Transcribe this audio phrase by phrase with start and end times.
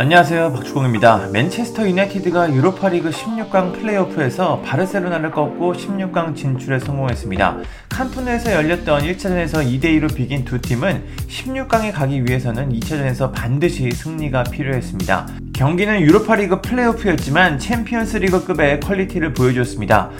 [0.00, 1.30] 안녕하세요 박주공입니다.
[1.32, 7.56] 맨체스터 유나이티드가 유로파리그 16강 플레이오프에서 바르셀로나를 꺾고 16강 진출에 성공했습니다.
[7.88, 15.30] 캄프 누에서 열렸던 1차전에서 2대2로 비긴 두 팀은 16강에 가기 위해서는 2차전에서 반드시 승리가 필요했습니다.
[15.52, 20.10] 경기는 유로파리그 플레이오프였지만 챔피언스리그급의 퀄리티를 보여줬습니다.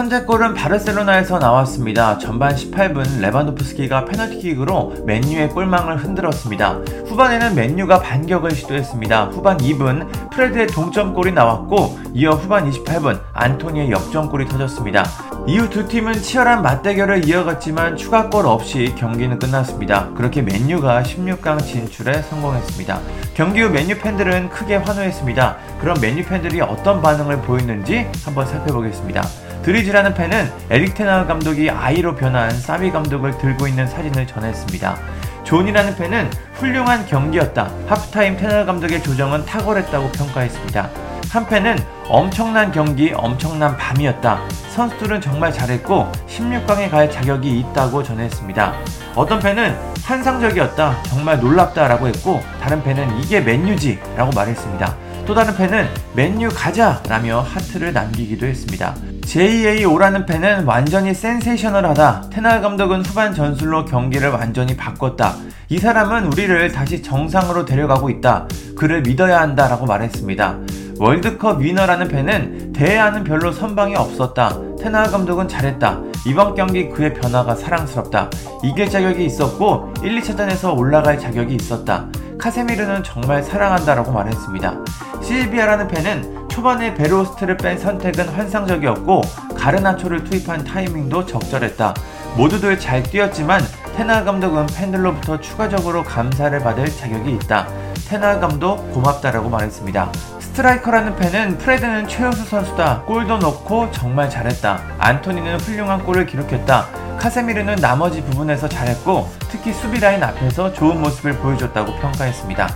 [0.00, 2.16] 선제골은 바르셀로나에서 나왔습니다.
[2.16, 6.78] 전반 18분 레반도프스키가 페널티킥으로 맨유의 골망을 흔들었습니다.
[7.06, 9.26] 후반에는 맨유가 반격을 시도했습니다.
[9.26, 15.04] 후반 2분 프레드의 동점골이 나왔고 이어 후반 28분 안토니의 역전골이 터졌습니다.
[15.46, 20.08] 이후 두 팀은 치열한 맞대결을 이어갔지만 추가골 없이 경기는 끝났습니다.
[20.14, 23.00] 그렇게 맨유가 16강 진출에 성공했습니다.
[23.34, 25.56] 경기 후 맨유 팬들은 크게 환호했습니다.
[25.78, 29.22] 그럼 맨유 팬들이 어떤 반응을 보였는지 한번 살펴보겠습니다.
[29.62, 34.96] 드리즈 라는 팬은 에릭 텐하흐 감독이 아이로 변한 사비 감독을 들고 있는 사진을 전했습니다.
[35.44, 37.70] 존이라는 팬은 훌륭한 경기였다.
[37.88, 40.90] 하프타임 텐하흐 감독의 조정은 탁월했다고 평가했습니다.
[41.30, 44.40] 한 팬은 엄청난 경기, 엄청난 밤이었다.
[44.70, 48.74] 선수들은 정말 잘했고 16강에 갈 자격이 있다고 전했습니다.
[49.14, 51.02] 어떤 팬은 환상적이었다.
[51.04, 54.96] 정말 놀랍다라고 했고 다른 팬은 이게 맨유지 라고 말했습니다.
[55.26, 58.94] 또 다른 팬은 맨유 가자 라며 하트를 남기기도 했습니다.
[59.22, 62.30] JA5라는 팬은 완전히 센세이셔널하다.
[62.30, 65.34] 텐하흐 감독은 후반 전술로 경기를 완전히 바꿨다.
[65.68, 68.48] 이 사람은 우리를 다시 정상으로 데려가고 있다.
[68.76, 69.68] 그를 믿어야 한다.
[69.68, 70.58] 라고 말했습니다.
[70.98, 74.58] 월드컵 위너라는 팬은 데헤아는 별로 선방이 없었다.
[74.78, 76.00] 텐하흐 감독은 잘했다.
[76.26, 78.30] 이번 경기 그의 변화가 사랑스럽다.
[78.62, 82.06] 이길 자격이 있었고 1, 2차전에서 올라갈 자격이 있었다.
[82.38, 84.76] 카세미루는 정말 사랑한다라고 말했습니다.
[85.22, 89.22] 실비아라는 팬은 초반에 베호르스트를 뺀 선택은 환상적이었고
[89.56, 91.94] 가르나초를 투입한 타이밍도 적절했다.
[92.36, 93.62] 모두들 잘 뛰었지만
[93.96, 97.66] 텐하흐 감독은 팬들로부터 추가적으로 감사를 받을 자격이 있다.
[98.08, 100.12] 텐하흐 감독 고맙다라고 말했습니다.
[100.40, 103.02] 스트라이커라는 팬은 프레드는 최우수 선수다.
[103.02, 104.80] 골도 넣고 정말 잘했다.
[104.98, 106.86] 안토니는 훌륭한 골을 기록했다.
[107.18, 112.68] 카세미루는 나머지 부분에서 잘했고 특히 수비 라인 앞에서 좋은 모습을 보여줬다고 평가했습니다.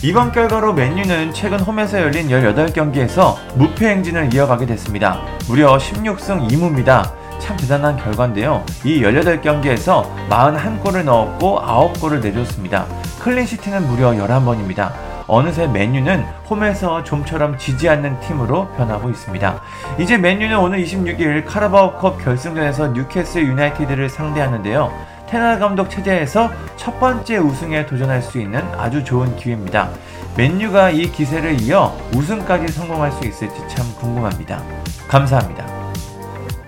[0.00, 5.20] 이번 결과로 맨유는 최근 홈에서 열린 18경기에서 무패 행진을 이어가게 됐습니다.
[5.46, 7.12] 무려 16승 2무입니다.
[7.38, 8.64] 참 대단한 결과인데요.
[8.84, 12.86] 이 18경기에서 41골을 넣었고 9골을 내줬습니다.
[13.20, 14.92] 클린시티는 무려 11번입니다.
[15.28, 19.62] 어느새 맨유는 홈에서 좀처럼 지지 않는 팀으로 변하고 있습니다.
[19.98, 24.92] 이제 맨유는 오늘 26일 카라바오컵 결승전에서 뉴캐슬 유나이티드를 상대하는데요.
[25.32, 29.88] 테나 감독 체제에서 첫 번째 우승에 도전할 수 있는 아주 좋은 기회입니다.
[30.36, 34.62] 맨유가 이 기세를 이어 우승까지 성공할 수 있을지 참 궁금합니다.
[35.08, 35.66] 감사합니다.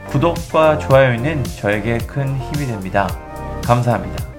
[0.06, 3.06] 구독과 좋아요는 저에게 큰 힘이 됩니다.
[3.62, 4.33] 감사합니다.